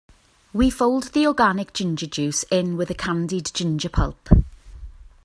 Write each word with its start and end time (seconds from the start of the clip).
We 0.51 0.71
fold 0.71 1.13
the 1.13 1.27
organic 1.27 1.73
ginger 1.73 2.07
juice 2.07 2.41
in 2.49 2.75
with 2.75 2.87
the 2.87 2.95
candied 2.95 3.51
ginger 3.53 3.87
pulp. 3.89 4.29